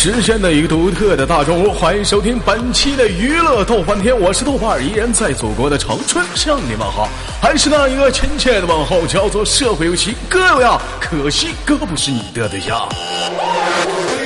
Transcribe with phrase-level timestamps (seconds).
[0.00, 7.06] 来自北京时间的一个独特的大中午，欢迎收听本期的娱乐逗翻天，我是豆瓣儿，依然在祖国的长春向你们好，
[7.40, 12.88] 还是那一个亲切的问候，叫做社会有情哥有样，可惜哥不是你的对象。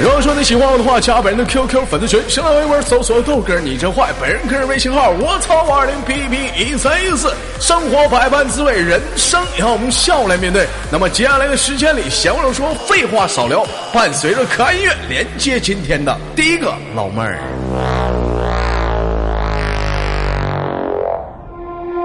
[0.01, 10.67] 如果说你喜欢我的话，加本人的 QQ 粉丝群，新浪微博搜索豆哥你真坏，本人个人微信号我操五二零 P P 一三一四，生活百般滋味，人生要我们笑来面对。
[10.91, 17.39] 那么接下来的时间里，闲话少说，废话少聊，伴随着可爱音乐，连接今天的第一个老妹儿。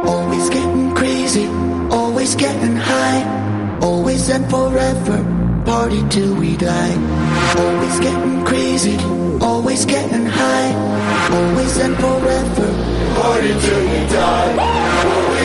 [0.06, 1.48] Always getting crazy,
[1.90, 3.26] always getting high,
[3.81, 5.20] always and forever,
[5.70, 6.95] party till we die.
[7.62, 8.98] Always getting crazy,
[9.39, 10.72] always getting high,
[11.38, 12.70] always and forever,
[13.22, 15.39] party till we die.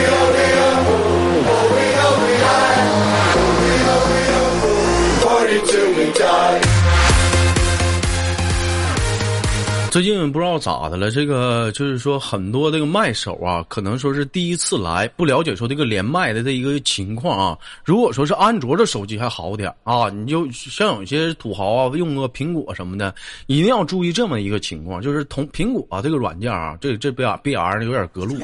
[9.95, 17.57] 最近不知道咋的了，这个就是说很多这个麦手啊，可能说是第一次来，不了解说这个连麦的这一个情况啊。
[17.85, 23.15] 如果说是安卓的手机还好点啊，你就像有些土豪啊，用个苹果什么的，
[23.47, 28.35] 一定要注意这么一个情况，就是同苹果、啊、这个软件啊，这这 B R B R 有点隔路。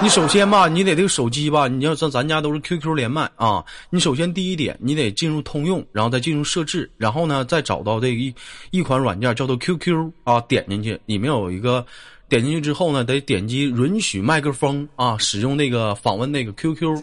[0.00, 8.32] 你首先吧，你得这个手机吧，你要像咱家都是 QQ 连麦啊，你首先第一点，你得进入通用，然后再进入设置，然后呢再找到这一
[8.70, 11.84] 一款软件叫做 QQ 啊，点进去，里面有一个
[12.28, 16.96] 点进去之后呢，得点击允许麦克风啊，使用那个访问那个 QQ，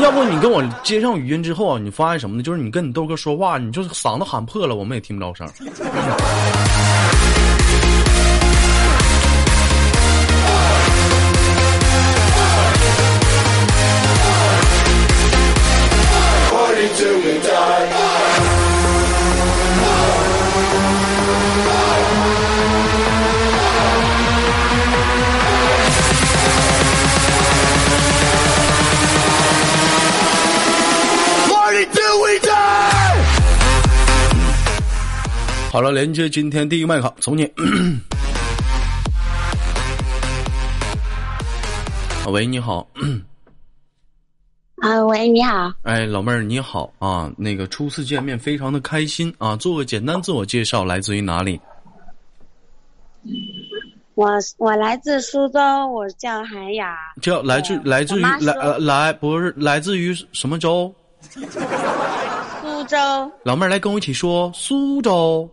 [0.00, 2.44] 要不你跟我接上语音之后啊，你发现什么呢？
[2.44, 5.48] 就是你跟你豆哥说话，你就是嗓子喊破了，我们也听不着声。
[35.72, 37.48] 好了，连接今天第一麦卡，从你。
[42.26, 42.86] 喂，你好。
[44.80, 51.60] 啊，喂，你好，哎，老妹儿你好啊，那个初次见面非常的开心啊，做个简单自我介绍，来自于哪里？
[54.14, 60.92] 我我来自苏州，我叫韩雅，叫来自来自于来呃来不是来自于什么州？
[62.62, 62.98] 苏州，
[63.44, 65.48] 老妹儿来跟我一起说苏州，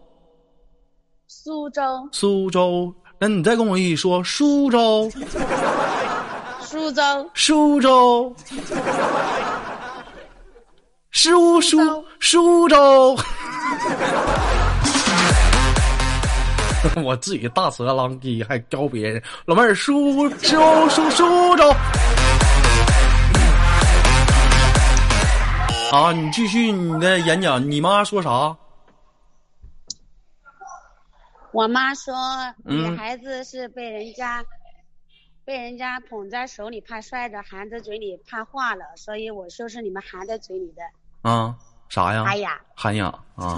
[1.28, 2.94] 苏州，苏州。
[3.20, 5.10] 那你再跟我一起说苏州，
[6.88, 8.36] 苏州，苏州，
[11.12, 13.18] 苏苏州苏州。
[17.04, 19.22] 我自己大舌狼藉，还教别人。
[19.46, 21.70] 老妹儿，苏州苏苏州。
[25.92, 27.70] 啊，你继续你的演讲。
[27.70, 28.56] 你妈说啥？
[31.52, 32.14] 我妈说
[32.66, 34.44] 嗯女孩子是被人家、
[35.48, 40.82] 被人家捧在手里怕摔着，含在嘴里怕化了，所以我说是你们含在嘴里的。
[41.22, 41.56] 啊，
[41.88, 42.26] 啥呀？
[42.26, 43.58] 韩雅，涵养啊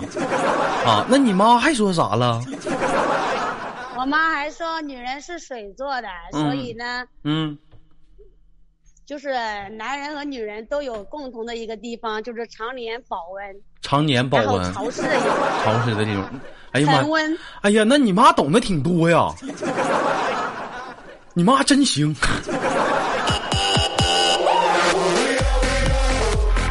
[0.85, 1.03] 啊！
[1.09, 2.39] 那你妈还说啥了？
[3.97, 7.57] 我妈还说女人是水做的，所以呢，嗯
[9.03, 9.31] 就是
[9.69, 15.30] 男人和女人都有共同的一个地方，就是常年保温，常年保温、潮湿的一个
[15.63, 16.39] 潮湿的地方。
[16.71, 17.09] 哎呀妈恒！
[17.09, 17.38] 温。
[17.62, 19.33] 哎呀，那你妈懂得挺多呀。
[21.39, 22.13] 你妈真行。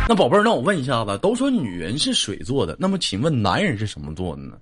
[0.07, 4.59] 那宝贝儿，那我问一下子，都说女人是水做的，那么请问男人是什么做的呢？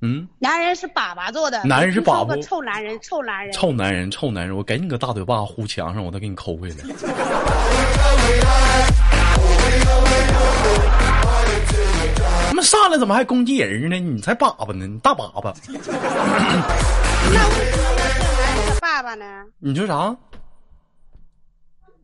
[0.00, 3.52] 嗯，男人是粑粑做的，男人是粑粑过臭男人，臭男人。
[3.52, 6.76] 臭男人，臭男人，我给你个大嘴巴呼墙上，我再给你抠回来。
[12.48, 13.98] 他妈上来怎么还攻击人呢？
[13.98, 15.54] 你才粑粑呢，你大粑粑。
[17.32, 19.24] 那为什么要叫男人的爸爸呢？
[19.58, 20.14] 你说啥？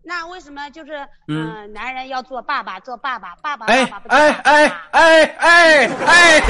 [0.03, 0.93] 那为什么就是
[1.27, 6.41] 嗯嗯、男人要做爸爸，做爸爸，爸爸哎爸爸不哎爸爸哎哎哎哎！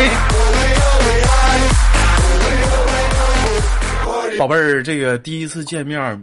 [4.39, 6.17] 宝贝儿，这个第一次见面儿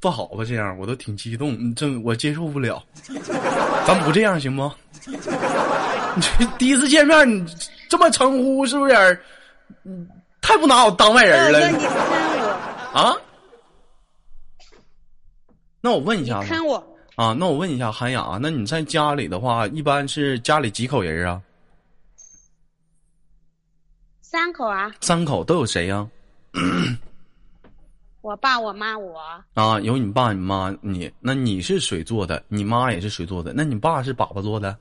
[0.00, 0.42] 不好吧？
[0.46, 2.82] 这样我都挺激动，这我接受不了。
[3.86, 4.74] 咱不这样行吗？
[6.58, 7.46] 第一次见面，你
[7.88, 9.20] 这么称呼是不是有点
[9.84, 10.08] 嗯
[10.40, 11.90] 太不拿我当外人了你看
[12.92, 13.16] 我，啊？
[15.80, 16.76] 那我问一下子坑我，
[17.16, 21.40] 啊，那我问一下韩雅，那你在家里的话，一般是家里几口人啊？
[24.22, 26.06] 三口啊，三口都有谁呀、
[28.20, 29.18] 我爸、我妈、我。
[29.54, 29.80] 啊？
[29.80, 31.10] 有你爸、你妈、你。
[31.20, 34.76] 那你是水做的，你妈也是水做的，那你爸是粑粑做的？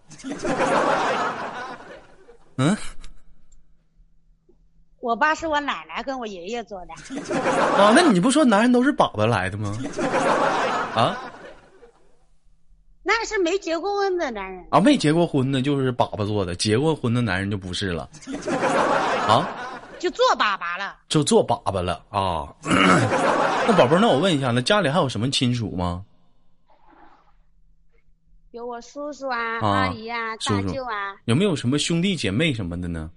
[2.58, 2.76] 嗯，
[5.00, 6.94] 我爸是我奶奶跟我爷爷做的，
[7.78, 9.78] 啊，那你不说男人都是粑粑来的吗？
[10.96, 11.18] 啊
[13.10, 14.66] 那是没结过婚的男人。
[14.70, 18.10] 啊，没结过婚的就是粑粑做的，结过婚的男人就不是了。
[19.28, 19.48] 啊，
[19.98, 20.98] 就做粑粑了。
[21.08, 22.54] 就做粑粑了啊。
[23.66, 26.04] 那宝贝儿，那我问一下，那家里还有什么亲属吗？
[28.58, 33.12] 有我叔叔啊、啊阿姨啊、叔叔大舅啊、有没有什么兄弟姐妹什么的呢？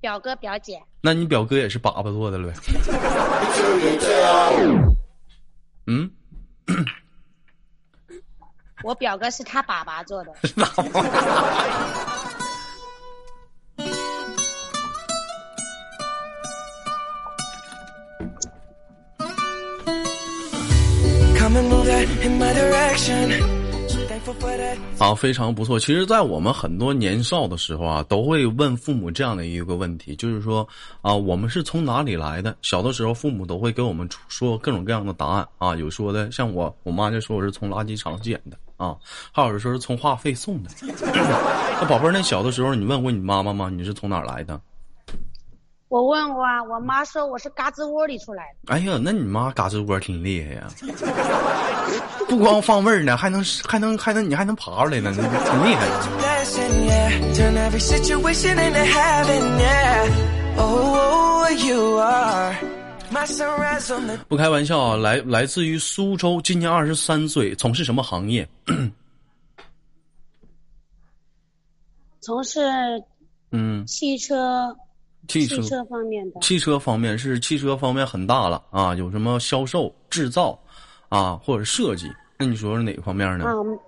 [0.00, 0.82] 表哥表姐。
[1.00, 2.58] 那你表哥也是粑粑做的了呗？
[5.86, 6.10] 嗯，
[8.82, 10.32] 我表哥是他爸爸做的。
[21.38, 23.65] Come and move that in my direction.
[24.98, 25.78] 啊，非常不错。
[25.78, 30.66] 其实，在我们很多年少的时候啊，都会问父母这样的一个问题，就是说
[31.02, 32.56] 啊，我们是从哪里来的？
[32.62, 38.96] 小的时候，父母都会给我们出说各种各样的答案啊，有说的，像我，我妈就说我是从垃圾场捡的啊，
[39.32, 40.70] 还有说是从话费送的。
[41.80, 43.70] 那宝贝儿，那小的时候你问过你妈妈吗？
[43.70, 44.60] 你是从哪儿来的？
[45.88, 48.74] 我问过啊，我妈说我是嘎吱窝里出来的。
[48.74, 50.66] 哎呀，那你妈嘎吱窝挺厉害呀，
[52.28, 55.94] 不光放味儿呢，还能还能还能你还能爬出来呢，你挺厉害的。
[60.58, 61.46] Oh,
[64.28, 68.48] 不开玩笑啊，来来自于苏州，今年二十三岁，从事什么行业？
[72.20, 72.60] 从事
[73.52, 74.74] 嗯，汽车
[75.28, 76.40] 汽车汽车方面的。
[76.40, 80.58] 汽车方面是汽车方面很大了啊，有什么销售、制造
[81.08, 82.10] 啊，或者设计？
[82.38, 83.44] 那你说是哪个方面呢？
[83.46, 83.78] 啊，我们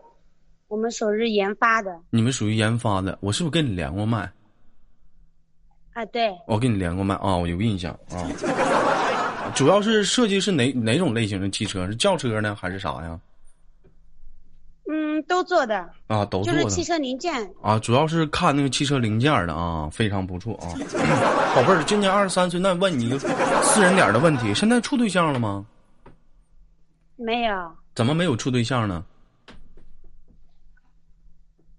[0.68, 4.30] 我们属于研发的你们属于研发的，我是不是跟你连过麦？
[5.92, 8.26] 啊，对，我跟你连过麦啊，我有印象啊。
[9.54, 11.86] 主要是设计是哪哪种类型的汽车？
[11.86, 13.18] 是轿车呢，还是啥呀？
[14.90, 15.76] 嗯，都做的，
[16.06, 16.62] 啊，都做的。
[16.62, 17.50] 就是汽车零件。
[17.60, 20.72] 啊，主要是看那个汽车零件的啊，非常不错啊。
[21.54, 25.66] 宝贝儿，今年二十三岁，那问你一个私人点儿的问题，现在处对象了吗？
[27.16, 29.04] 没有，怎么没有处对象呢？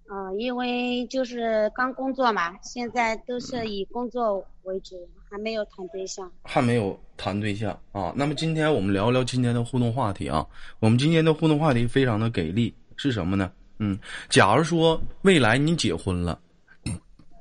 [0.06, 4.96] 啊，因为就是刚工作嘛，现在都是以工作为主，
[5.28, 6.30] 还没有谈对象。
[6.42, 8.12] 还没有谈对象啊。
[8.14, 10.46] 那么今天我们聊聊今天的互动话题啊。
[10.78, 13.50] 我们今天的互动话题非常的给力，是什么呢？
[13.78, 16.38] 嗯，假如说未来你结婚了，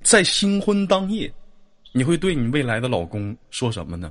[0.04, 1.30] 在新婚当夜，
[1.92, 4.10] 你会对你未来的老公说什么呢？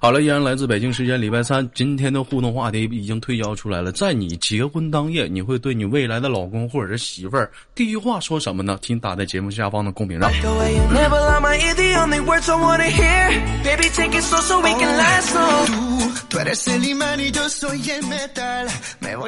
[0.00, 3.92] 好了，依然来自北京时间礼拜三，今天的互动话题已经推销出来了。
[3.92, 8.78] 在你结婚当夜，你会对你未来的老公或者是媳妇儿第一句话说什么呢？
[8.82, 10.30] 请打在节目下方的公屏上。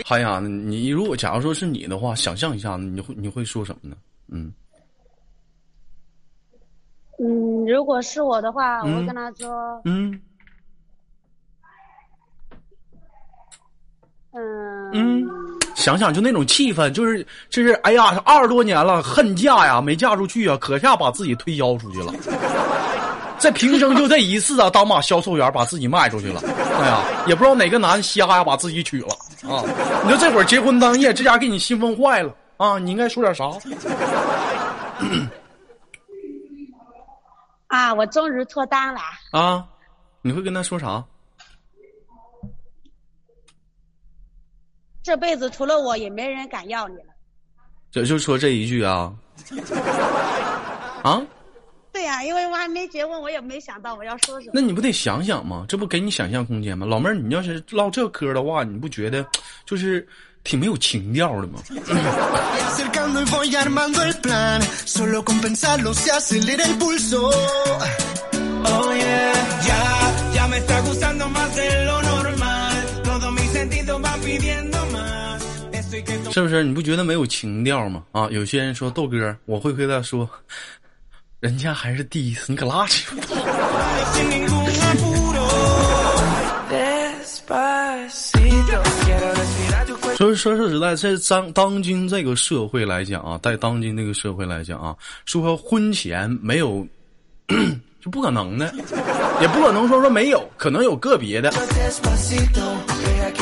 [0.05, 3.97] 嗨呀，你如果假如说是你的话，想象一下，你会你会说什么呢？
[4.33, 4.53] 嗯，
[7.21, 10.21] 嗯，如果是我的话，我嗯会跟他说，嗯
[14.33, 15.25] 嗯嗯
[15.77, 22.13] 想想就那种气氛，就是就是，哎呀，二十多年了，恨嫁呀，没嫁出去啊，可下把自己推销出去了。
[23.39, 26.41] 这平生就这一次啊，当把销售员把自己卖出去了。
[26.81, 29.09] 哎呀，也不知道哪个男瞎呀把自己娶了
[29.49, 29.63] 啊！
[30.03, 32.79] 你说这会儿结婚当夜，这家给你兴奋坏了啊！
[32.79, 33.45] 你应该说点啥？
[37.75, 39.01] 啊，我终于脱单了。
[39.33, 39.69] 啊？
[40.23, 41.05] 你会跟他说啥？
[45.03, 47.13] 这辈子除了我，也没人敢要你了。
[47.91, 49.13] 就就说这一句啊？
[51.03, 51.21] 啊？
[51.93, 54.53] 对呀、因为我还没结婚，我也没想到我要说什么。
[54.55, 55.67] 那你不得想想吗？
[55.69, 56.87] 这不给你想象空间吗？
[56.87, 59.27] 老妹儿，你要是唠这嗑的话，你不觉得
[59.67, 60.07] 就是
[60.45, 61.61] 挺没有情调的嘛。
[76.33, 76.63] 是不是？
[76.65, 78.03] 你不觉得没有情调吗？
[78.13, 80.29] 啊有些人说豆哥我会回答说
[81.41, 83.27] 人家还是第一次你可拉去吧。
[90.15, 90.35] Respirar tu cuerpo.
[90.35, 94.95] 说说实在，在当当今这个社会来讲啊，在当今这个社会来讲啊，
[95.25, 96.87] 说婚前没有
[98.01, 98.73] 是不可能的，
[99.41, 101.53] 也不可能说说没有，可能有个别的。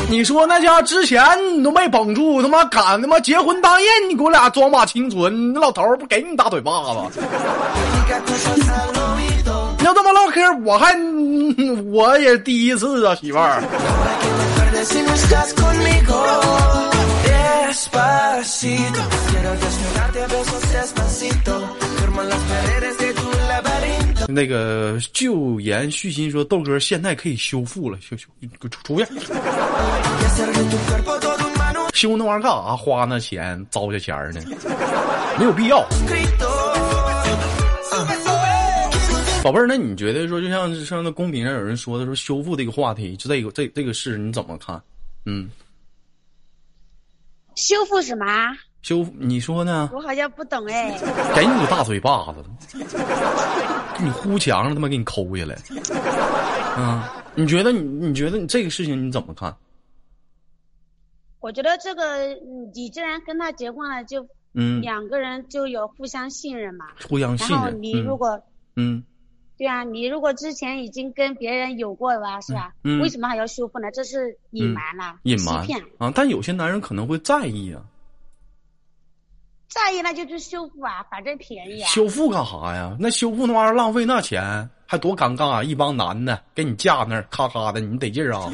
[0.08, 1.20] 你说那家之前
[1.56, 6.70] 你都没绷住，他妈敢他妈结婚当夜，你给我俩装把清纯，那老头不给你大嘴巴
[7.10, 7.20] 子？
[9.84, 10.94] 要这么唠嗑，我还
[11.90, 13.62] 我也第一次啊，媳妇儿。
[14.82, 16.24] Para que te acuerdes si no estás conmigo.
[17.68, 21.76] Despacito, quiero desnudarte a besos despacito.
[21.98, 24.26] Firmo las paredes de tu laberinto.
[24.28, 29.06] 那个旧言续新说，豆哥现在可以修复了，修修，你给我出出去。
[31.94, 32.76] 修那玩意儿干啥？
[32.76, 34.40] 花那钱糟践钱儿呢？
[35.38, 35.86] 没有必要。
[39.42, 44.80] 宝贝儿，那你觉得说，就像像那公屏上有人说的说修复这个话题，就这个这这个事你怎么看？
[45.26, 45.50] 嗯，
[47.56, 48.52] 修复什么啊？
[48.82, 49.90] 修复你说呢？
[49.92, 50.96] 我好像不懂哎。
[51.34, 52.78] 给你个大嘴巴子，
[53.98, 55.58] 给你呼墙上他妈给你抠下来。
[56.78, 57.02] 嗯，
[57.34, 59.52] 你觉得你你觉得你这个事情你怎么看？
[61.40, 66.86] 我觉得这个，嗯你既然跟他结婚了，就嗯，两个人就有互相信任嘛。
[67.08, 67.82] 互相信然后任。
[67.82, 68.40] 你如果、
[68.76, 69.02] 嗯
[69.62, 72.74] 对啊，你如果之前已经跟别人有过了，是吧？
[72.82, 73.88] 嗯为什么还要修复呢？
[73.92, 75.64] 这是隐瞒了，隐瞒。
[75.98, 77.80] 啊，但有些男人可能会在意啊，
[79.68, 81.86] 在意那就去修复啊，反正便宜啊。
[81.88, 82.96] 修复干啥呀？
[82.98, 85.62] 那修复那玩意儿浪费那钱，还多尴尬啊！
[85.62, 88.50] 一帮男的给你架那儿，咔咔的，你得劲儿啊！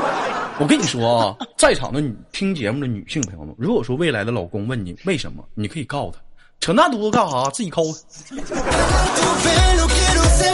[0.58, 6.18] 我跟你说啊，在场的女听节目的女性朋友们，如果说未来的老公问你为什么，你可以告诉他，
[6.60, 7.50] 扯那犊子干啥？
[7.50, 7.82] 自己抠。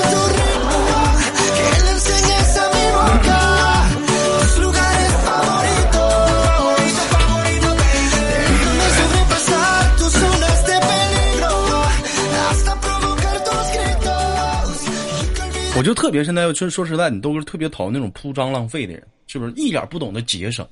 [15.74, 19.52] 我就特别现在，说说实在，你都是特别讨厌那种铺张浪费的人，是不是？
[19.56, 20.64] 一点不懂得节省。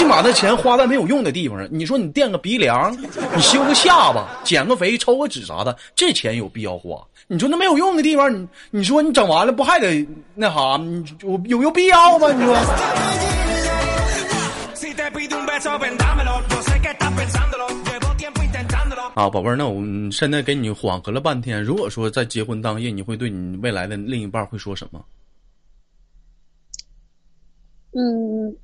[0.00, 1.68] 净把那钱花在没有用的地方上。
[1.70, 2.90] 你说你垫个鼻梁，
[3.36, 7.06] 你修个下巴，减个肥，抽个脂啥的，这钱有必要花？
[7.26, 10.78] 你说那没有用的地方，你你说你整完了不还得那啥？
[10.78, 12.32] 你有有有必要吗？
[12.32, 12.56] 你说.
[19.14, 21.62] 啊，宝贝儿，那我们现在给你缓和了半天。
[21.62, 25.04] 如果说在结婚当夜，你会对你未来的另一半会说什么？
[27.92, 28.56] 嗯，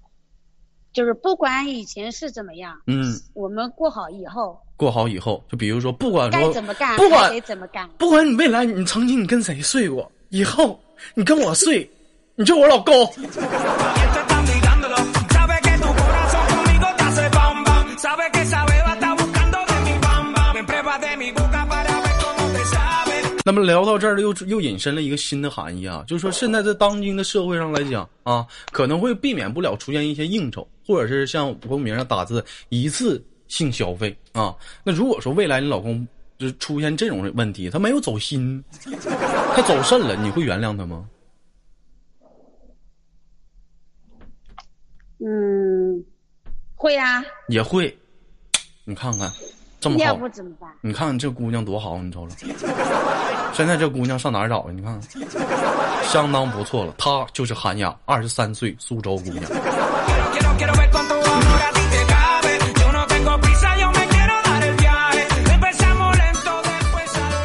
[0.96, 7.86] 就是不管以前是怎么样，嗯，我们过好以后过好以后，就比如说，不管说该怎么干不管谁怎么干。
[7.98, 10.80] 不管你未来你曾经你跟谁睡过，以后
[11.14, 11.86] 你跟我睡，
[12.34, 12.94] 你就我老公。
[23.46, 34.52] 那么聊到这儿，又又引申了一个新的含义啊，就是说现在在当今的社会上来讲啊，可能会避免不了出现一些应酬，或者是像公屏上打字一次性消费啊。
[34.82, 36.04] 那如果说未来你老公
[36.38, 38.60] 就出现这种问题，他没有走心，
[39.54, 41.08] 他走肾了，你会原谅他吗？
[45.24, 46.04] 嗯，
[46.74, 47.96] 会啊，也会。
[48.84, 49.30] 你看看，
[49.86, 50.68] 这么要好，不怎么办？
[50.80, 52.34] 你看看这姑娘多好，你瞅瞅。
[53.52, 54.72] 现在这姑娘上哪儿找去？
[54.72, 56.92] 你看看，相当不错了。
[56.98, 59.44] 她就是韩雅，二十三岁，苏州姑娘。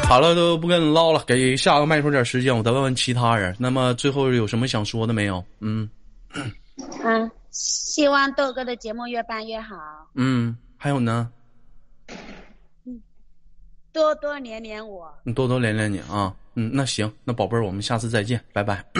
[0.08, 3.56] 好了，都不跟你唠了，给下个麦说点时间，我再问问其他人。
[3.60, 5.44] 那么最后有什么想说的没有？
[5.60, 5.88] 嗯
[7.04, 9.76] 嗯，希望豆哥的节目越办越好，
[10.16, 11.30] 嗯，还有呢，
[13.94, 15.14] 多多连连我。
[15.24, 16.34] 你多多连连你啊。
[16.56, 18.84] 嗯，那行，那宝贝儿，我们下次再见，拜拜。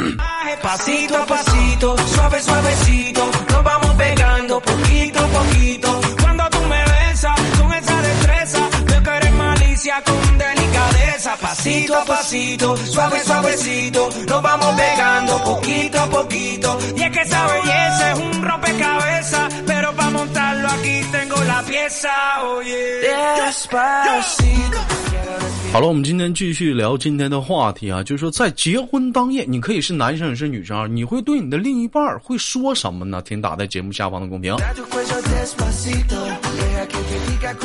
[25.74, 33.22] 好了，我们今天继续聊今天的话题啊，就是说在结婚当夜，你可以是男生也是女生啊，你会对你的另一半会说什么呢？
[33.26, 34.56] 请打在节目下方的公屏。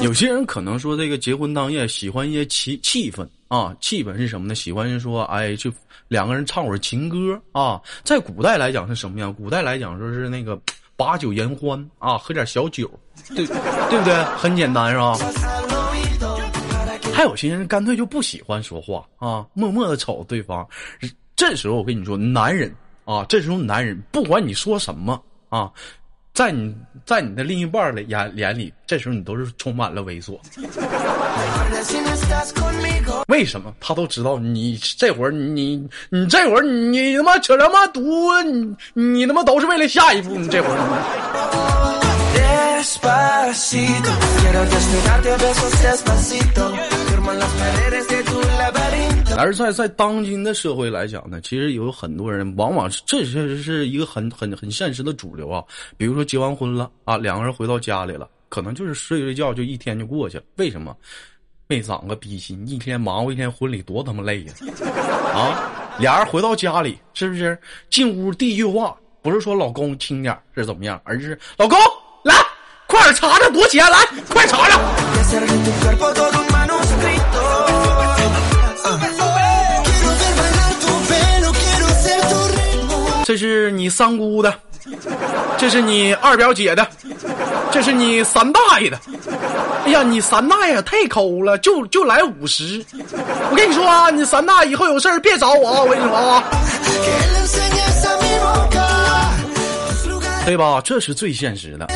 [0.03, 4.55] 有些人可能说这个结婚当夜喜欢一些气气氛啊，气氛是什么呢？
[4.55, 5.73] 喜欢说哎，就
[6.09, 7.81] 两个人唱会儿情歌啊。
[8.03, 9.33] 在古代来讲是什么样？
[9.33, 10.61] 古代来讲说是那个
[10.97, 12.91] 把酒言欢啊，喝点小酒，
[13.29, 14.15] 对对不对？
[14.37, 15.17] 很简单是吧？
[17.13, 20.67] 还有些人干脆就不喜欢说话啊，默默的瞅对方。
[21.35, 22.75] 这时候我跟你说，男人
[23.05, 25.71] 啊，这时候男人不管你说什么啊，
[26.35, 26.75] 在你
[27.05, 30.39] 在你的另一半的眼眼里，这时候你都是充满了猥琐。
[33.27, 33.75] 为什么？
[33.81, 35.77] 他都知道你这会儿你
[36.11, 40.77] 你这会儿你他妈扯他妈犊，你你他妈都是为了下一步，你这会儿。
[49.37, 55.63] 而在在当今的社会来讲呢，其实有很多人往往是这确实是一个很很很现实的主流啊。
[55.97, 60.45] 比如说结完婚了啊，两个人回到家里了，可能就是睡睡觉就一天就过去了。
[60.57, 60.97] 为什么？
[61.69, 64.53] 没长个逼心，一天忙活一天婚礼多他妈累呀！
[65.35, 65.69] 啊，
[65.99, 67.59] 俩人回到家里是不是
[67.91, 71.77] 进屋第一句话不是说老公轻点是怎么样，而是老公
[72.23, 72.35] 来
[72.87, 74.81] 快点查查多少钱，来快查查。
[83.25, 84.55] 这是你三姑的，
[85.59, 86.89] 这是你二表姐的，
[87.73, 88.97] 这是你三大爷的。
[89.87, 92.85] 哎呀，你三大爷太抠了，就就来五十。
[92.93, 96.43] 我跟你说啊，你三大以后有事儿别找我啊，我跟你说啊，
[100.45, 100.81] 对吧？
[100.85, 101.87] 这是最现实的。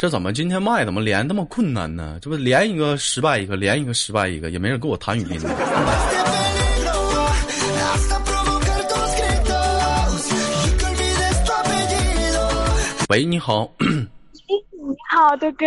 [0.00, 2.18] 这怎么今天麦怎么连那么困难呢？
[2.22, 5.50] 这不连一个失败一个，连一个失败一个，也没人跟我谈语音呢。
[13.10, 15.66] 喂，你好，你好，豆哥，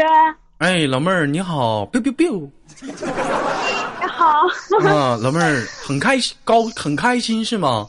[0.58, 2.50] 哎，老妹儿你好，biu biu biu
[2.82, 4.48] 你好，
[4.84, 7.88] 啊，老妹儿很开心，高很开心是吗？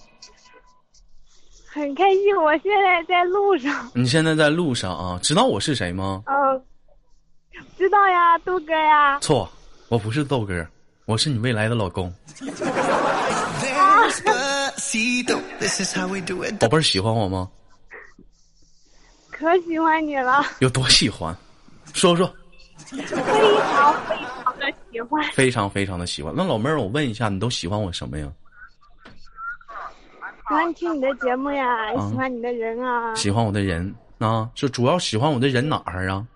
[1.73, 3.91] 很开心，我现在在路上。
[3.95, 5.19] 你现在在路上啊？
[5.23, 6.23] 知道我是谁吗？
[6.27, 6.63] 嗯，
[7.79, 9.19] 知道呀，豆哥呀。
[9.21, 9.51] 错，
[9.89, 10.67] 我不是豆哥，
[11.07, 12.13] 我是你未来的老公。
[16.59, 17.49] 宝贝儿喜欢我吗？
[19.39, 21.35] 可喜欢你了，有多喜欢？
[21.95, 22.29] 说说。
[22.91, 23.21] 非常
[24.05, 25.25] 非常的喜欢。
[25.33, 26.35] 非常非常的喜欢。
[26.37, 28.27] 那老妹儿，我问一下，你都喜欢我什么呀？
[29.05, 33.15] 喜欢听你的节目呀，喜欢你的人啊。
[33.15, 36.27] 喜欢我的人啊，就主要喜欢我的人哪儿啊？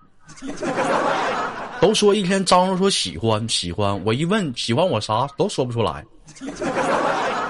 [1.81, 6.05] 都说一天张罗说喜欢喜欢，我一问喜欢我啥都说不出来。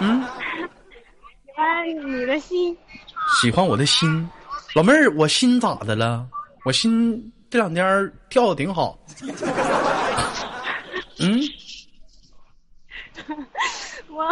[0.01, 0.25] 嗯
[1.45, 2.77] 喜欢你的心，
[3.41, 4.29] 喜欢我的心，
[4.75, 6.27] 老妹儿，我心咋的了？
[6.65, 8.99] 我心这两天儿跳的挺好。
[11.21, 11.39] 嗯，
[14.09, 14.25] 我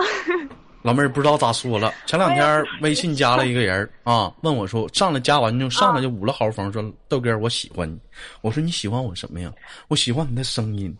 [0.83, 1.93] 老妹儿不知道咋说了。
[2.07, 7.99] 前两天儿微信加了一个人儿啊，问我说上来加完就上来就捂了好风，说豆哥儿我喜欢你。
[8.41, 9.53] 我说你喜欢我什么呀？
[9.89, 10.97] 我喜欢你的声音。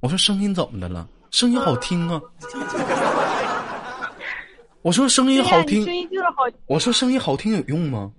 [0.00, 1.08] 我说声音怎么的了？
[1.30, 2.20] 声音好听啊。
[4.82, 5.94] 我说声音好听声。
[5.94, 6.58] 音就是好听。
[6.66, 8.12] 我说声音好听有用吗？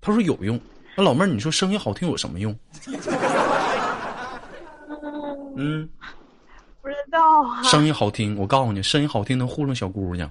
[0.00, 0.58] 他说有用，
[0.96, 2.56] 那老妹儿，你说声音好听有什么用？
[5.56, 5.88] 嗯，
[6.80, 7.62] 不知道。
[7.64, 10.30] 声音好听，我告诉你，声音好听能糊弄小姑娘。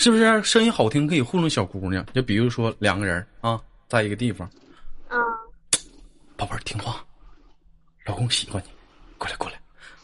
[0.00, 2.06] 是不是声音好听可以糊弄小姑娘？
[2.14, 4.48] 就比如说两个人啊，在一个地方。
[5.10, 5.18] 嗯，
[6.36, 7.04] 宝贝儿听话。
[8.08, 8.70] 老公喜欢你，
[9.18, 9.56] 过来过来，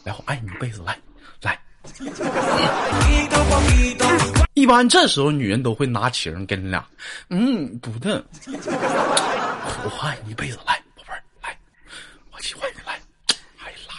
[0.03, 0.95] 来我爱你一辈子，来
[1.41, 1.59] 来。
[4.53, 6.85] 一般这时候女人都会拿情跟你俩，
[7.29, 11.57] 嗯，不的，我爱你一辈子，来，宝贝儿，来，
[12.31, 12.93] 我喜欢你，来，
[13.63, 13.95] 哎，来。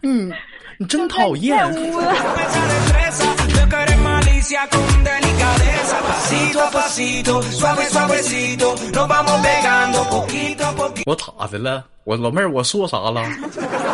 [0.02, 0.32] 嗯，
[0.78, 1.56] 你真讨厌
[11.04, 11.84] 我咋的了？
[12.04, 13.22] 我老妹儿，我说啥了？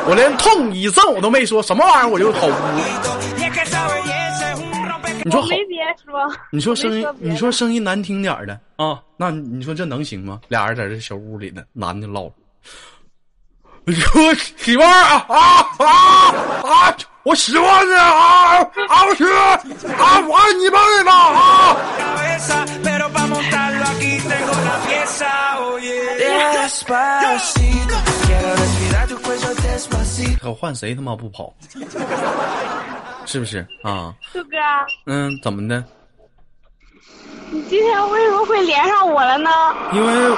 [0.06, 2.50] 我连痛一阵我都没说，什么玩意儿我就好污。
[2.50, 10.40] Y es que esa belleza es un rompe 你说好我没别说，你说声音你说声音难听点儿的啊，那你说这能行吗？
[10.48, 12.30] 俩人在这小屋里呢，男的唠。
[14.58, 15.86] 媳妇儿啊啊啊
[16.62, 16.96] 啊！
[17.28, 18.56] 我喜欢你啊
[18.88, 19.60] 啊我去啊
[20.26, 21.76] 我爱你妹妹吧啊。
[30.40, 31.52] 可换谁他妈不跑？
[33.26, 33.58] 是不是？
[33.82, 34.14] 啊。
[34.32, 34.56] 哥哥
[35.06, 35.84] 嗯怎么的？
[37.50, 39.50] 你今天为什么会连上我了呢？
[39.92, 40.36] 因为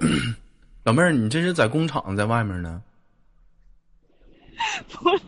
[0.84, 2.80] 老妹儿你这是在工厂在外面呢？
[4.88, 5.22] 不是，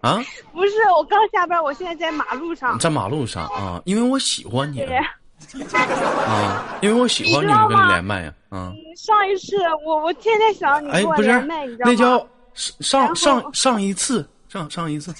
[0.00, 2.78] 啊， 不是，我刚下班，我现在在马路上。
[2.78, 11.92] 在马路上啊，因为我喜欢你，啊，因为我喜欢你跟你连麦呀，啊，上一次我我天天想你哎，跟我不是连麦，你知道吗？
[11.92, 15.12] 那叫上然上上一次，上上一次，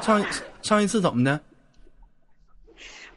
[0.00, 0.24] 上
[0.62, 1.40] 上一次怎么的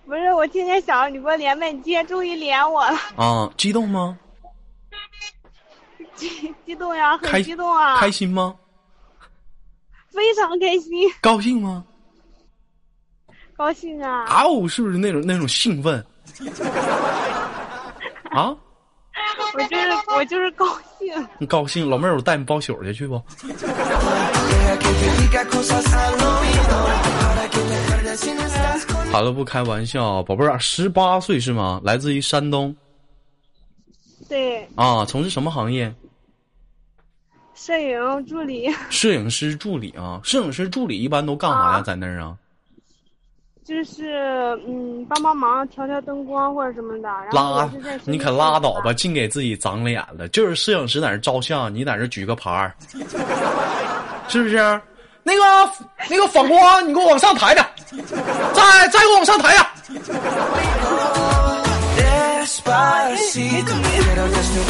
[0.06, 3.52] 不是，我天天想你给我连麦，你今天终于连我了，啊？
[3.58, 4.18] 激动吗？
[6.18, 8.54] 激激动呀，开很激动啊，开心吗？
[10.10, 11.86] 非常开心，高兴吗？
[13.56, 14.26] 高兴啊！
[14.28, 16.06] 啊哦，是不是那种那种兴奋？
[18.32, 18.56] 啊，
[19.54, 20.66] 我就是我就是高
[21.00, 21.28] 兴。
[21.40, 21.90] 你高兴？
[21.90, 23.16] 老妹儿，我带你包宿去去不.
[29.12, 31.82] 好了，不开玩笑，宝贝儿，十八岁是吗？
[31.84, 32.76] 来自于山东
[34.30, 35.94] 对，啊，从事什么行业？
[37.58, 41.64] 摄影助理 摄影师助理啊，摄影师助理一般都干啥呀？
[41.78, 42.36] 啊在那儿啊？
[43.66, 44.14] 就是
[44.66, 47.10] 嗯，帮帮忙调调灯光或者什么的。
[47.34, 47.70] 然后拉
[48.06, 48.94] 你可拉倒吧，！
[48.94, 50.26] 净给自己长脸了。
[50.30, 52.74] 就是摄影师在那儿照相，你在那举个牌儿，
[54.30, 54.56] 是不是？
[55.24, 55.42] 那个
[56.10, 57.66] 那个反光，你给我往上抬点，
[58.54, 59.66] 再再给我往上抬点。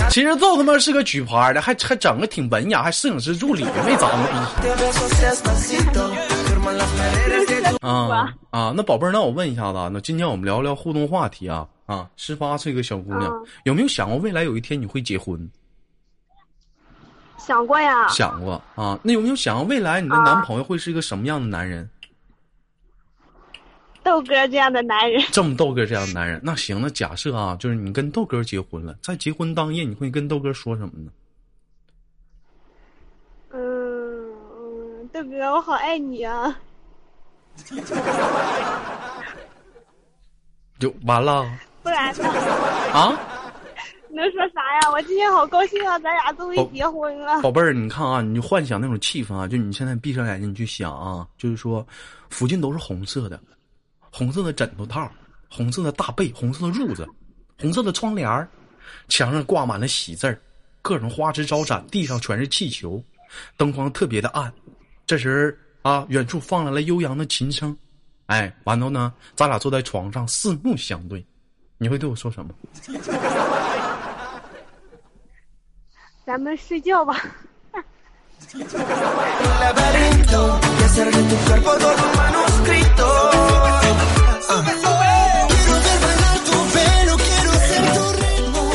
[0.10, 4.68] 其实就他妈是个举牌的，还还整个挺文雅，还摄影师助理，没长个逼。
[4.68, 6.10] besos despacito.
[6.48, 15.50] Firman las paredes de tu 啊啊，那宝贝儿，那我问一下子啊，那今天我们聊聊互动话题啊啊，十八岁一个小姑娘，嗯有没有想过未来有一天你会结婚？
[17.38, 21.88] 想过呀，想过啊，那有没有想过未来你的啊男朋友会是一个什么样的男人？
[24.08, 31.12] 豆哥这样的男人，这么豆哥这样的男人，那行，那假设啊，就是你跟豆哥结婚了，在结婚当夜，你会跟豆哥说什么呢？
[33.52, 34.32] 嗯
[35.02, 36.58] 嗯，豆哥，我好爱你啊！
[40.80, 41.46] 就完了
[41.84, 42.30] 不然呢？
[42.93, 43.20] 啊？
[44.10, 44.89] 能说啥呀？
[44.89, 47.41] 我今天好高兴啊，咱俩终于哦结婚了。
[47.41, 51.86] 宝贝儿，你看啊，你就幻想那种气氛啊，就你现在闭上眼睛，你去想啊，就是说，
[52.30, 53.38] 附近都是红色的，
[54.17, 55.08] 红色的枕头套，
[55.47, 57.08] 红色的大被，红色的褥子，
[57.62, 58.49] 红色的窗帘儿
[59.10, 60.41] 墙上挂满了喜字儿，
[60.82, 62.99] 各种花枝招展，地上全是气球，
[63.58, 64.51] 灯光特别的暗。
[65.06, 67.77] 这时儿啊，远处放来了悠扬的琴声，
[68.25, 71.23] 哎，完了呢，咱俩坐在床上四目相对，
[71.77, 72.56] 你会对我说什么？
[76.25, 77.23] 咱们睡觉吧。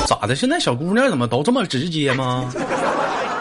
[0.06, 0.34] 咋的？
[0.34, 2.52] 现在小姑娘怎么都这么直接吗？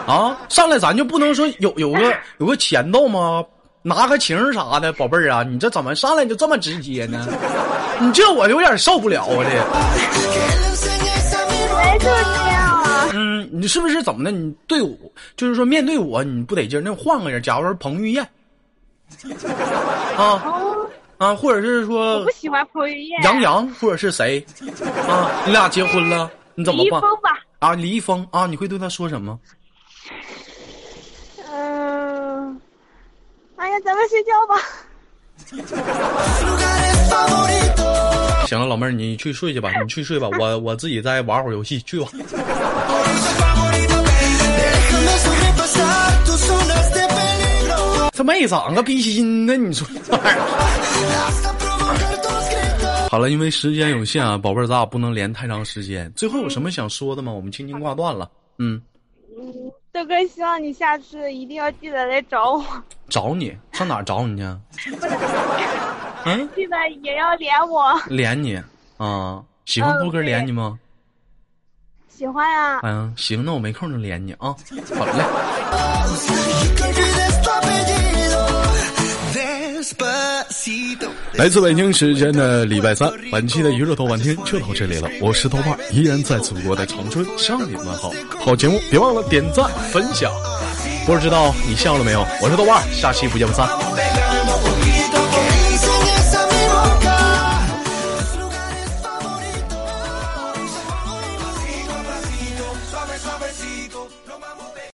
[0.06, 3.44] 啊，上来咱就不能说有有个有个前奏吗？
[3.84, 7.26] 拿个情啥的，宝贝儿啊，你这怎么上来就这么直接呢？
[8.00, 9.44] 你这我有点受不了啊！
[9.44, 9.50] 这
[10.78, 10.88] 是
[11.98, 12.06] 这
[12.48, 13.08] 样啊。
[13.12, 14.30] 嗯，你是不是怎么的？
[14.30, 14.96] 你对我
[15.36, 18.22] 就是说面对我你不得劲儿，那换个人，假如说彭于晏，
[20.16, 20.61] 啊哦，
[21.22, 23.22] 啊，或者是我说不喜欢彭于晏。
[23.22, 24.44] 杨洋，或者是谁
[25.08, 25.30] 啊？
[25.46, 27.30] 你俩结婚了，你怎么办李易峰吧。
[27.60, 27.74] 啊？
[27.74, 29.38] 李易峰啊，你会对他说什么？
[31.48, 32.60] 嗯，
[33.54, 34.56] 哎呀，咱们睡觉吧。
[38.46, 42.08] 行了，老妹儿，你去睡去吧，你去睡吧，我我自己再玩会儿游戏，去吧。
[48.14, 50.81] 他没长个逼心呢，你说这玩意儿。
[53.10, 56.10] 好了，因为时间有限啊，宝贝儿，咱俩不能连太长时间。
[56.16, 57.30] 最后有什么想说的吗？
[57.30, 58.30] 我们轻轻挂断了。
[58.58, 58.80] 嗯，
[59.38, 59.52] 嗯，
[59.92, 62.64] 豆哥，希望你下次一定要记得来找我，
[63.10, 64.90] 找你上哪儿找你去？
[66.24, 67.92] 嗯，记得也要连我。
[68.06, 68.56] 连你
[68.96, 69.42] 啊？
[69.66, 70.78] 喜欢豆哥连你吗？
[72.08, 74.54] 喜欢呀、嗯，行，那我没空就连你啊。
[74.96, 75.12] 好嘞。
[80.62, 85.10] 激动来自北京时间的礼拜三，本期的娱乐豆瓣天就到这里了。
[85.20, 88.12] 我是豆瓣，依然在祖国的长春向你们好。
[88.38, 90.30] 好节目别忘了点赞分享。
[91.04, 92.24] 不知道你笑了没有？
[92.40, 93.68] 我是豆瓣，下期不见不散。